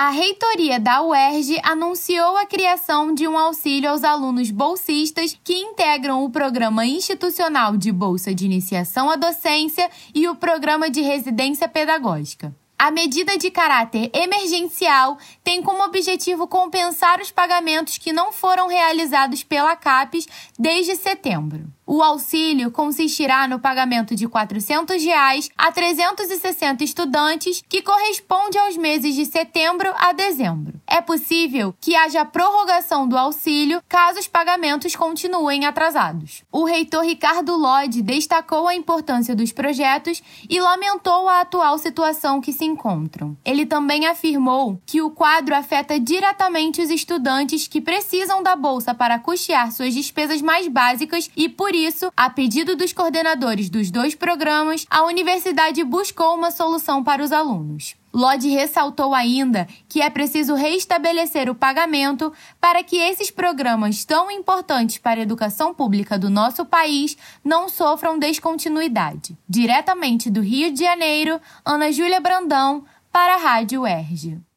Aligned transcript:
a 0.00 0.08
reitoria 0.08 0.80
da 0.80 1.02
UERJ 1.02 1.60
anunciou 1.62 2.34
a 2.38 2.46
criação 2.46 3.12
de 3.12 3.28
um 3.28 3.36
auxílio 3.36 3.90
aos 3.90 4.02
alunos 4.02 4.50
bolsistas 4.50 5.38
que 5.44 5.52
integram 5.52 6.24
o 6.24 6.30
Programa 6.30 6.86
Institucional 6.86 7.76
de 7.76 7.92
Bolsa 7.92 8.34
de 8.34 8.46
Iniciação 8.46 9.10
à 9.10 9.16
Docência 9.16 9.90
e 10.14 10.26
o 10.26 10.34
Programa 10.34 10.88
de 10.88 11.02
Residência 11.02 11.68
Pedagógica. 11.68 12.56
A 12.82 12.90
medida 12.90 13.36
de 13.36 13.50
caráter 13.50 14.10
emergencial 14.14 15.18
tem 15.44 15.62
como 15.62 15.84
objetivo 15.84 16.46
compensar 16.46 17.20
os 17.20 17.30
pagamentos 17.30 17.98
que 17.98 18.10
não 18.10 18.32
foram 18.32 18.68
realizados 18.68 19.44
pela 19.44 19.76
CAPES 19.76 20.26
desde 20.58 20.96
setembro. 20.96 21.70
O 21.92 22.04
auxílio 22.04 22.70
consistirá 22.70 23.48
no 23.48 23.58
pagamento 23.58 24.14
de 24.14 24.28
400 24.28 25.02
reais 25.02 25.50
a 25.58 25.72
360 25.72 26.84
estudantes, 26.84 27.64
que 27.68 27.82
corresponde 27.82 28.56
aos 28.56 28.76
meses 28.76 29.12
de 29.16 29.26
setembro 29.26 29.92
a 29.96 30.12
dezembro. 30.12 30.80
É 30.86 31.00
possível 31.00 31.74
que 31.80 31.96
haja 31.96 32.24
prorrogação 32.24 33.08
do 33.08 33.18
auxílio 33.18 33.82
caso 33.88 34.20
os 34.20 34.28
pagamentos 34.28 34.94
continuem 34.94 35.66
atrasados. 35.66 36.44
O 36.52 36.64
reitor 36.64 37.04
Ricardo 37.04 37.56
Lodi 37.56 38.02
destacou 38.02 38.68
a 38.68 38.74
importância 38.76 39.34
dos 39.34 39.50
projetos 39.50 40.22
e 40.48 40.60
lamentou 40.60 41.28
a 41.28 41.40
atual 41.40 41.76
situação 41.76 42.40
que 42.40 42.52
se 42.52 42.64
encontram. 42.70 43.36
Ele 43.44 43.66
também 43.66 44.06
afirmou 44.06 44.80
que 44.86 45.02
o 45.02 45.10
quadro 45.10 45.54
afeta 45.54 45.98
diretamente 45.98 46.80
os 46.80 46.90
estudantes 46.90 47.66
que 47.66 47.80
precisam 47.80 48.42
da 48.42 48.56
bolsa 48.56 48.94
para 48.94 49.18
custear 49.18 49.72
suas 49.72 49.94
despesas 49.94 50.40
mais 50.40 50.68
básicas 50.68 51.30
e, 51.36 51.48
por 51.48 51.74
isso, 51.74 52.10
a 52.16 52.30
pedido 52.30 52.76
dos 52.76 52.92
coordenadores 52.92 53.68
dos 53.68 53.90
dois 53.90 54.14
programas, 54.14 54.86
a 54.88 55.04
universidade 55.04 55.82
buscou 55.84 56.34
uma 56.34 56.50
solução 56.50 57.02
para 57.02 57.22
os 57.22 57.32
alunos. 57.32 57.94
Lodge 58.12 58.48
ressaltou 58.48 59.14
ainda 59.14 59.68
que 59.88 60.02
é 60.02 60.10
preciso 60.10 60.54
restabelecer 60.54 61.48
o 61.48 61.54
pagamento 61.54 62.32
para 62.60 62.82
que 62.82 62.96
esses 62.96 63.30
programas 63.30 64.04
tão 64.04 64.30
importantes 64.30 64.98
para 64.98 65.20
a 65.20 65.22
educação 65.22 65.72
pública 65.72 66.18
do 66.18 66.28
nosso 66.28 66.64
país 66.64 67.16
não 67.44 67.68
sofram 67.68 68.18
descontinuidade. 68.18 69.38
Diretamente 69.48 70.30
do 70.30 70.40
Rio 70.40 70.72
de 70.72 70.80
Janeiro, 70.80 71.40
Ana 71.64 71.92
Júlia 71.92 72.20
Brandão, 72.20 72.84
para 73.12 73.34
a 73.34 73.38
Rádio 73.38 73.82
UERJ. 73.82 74.49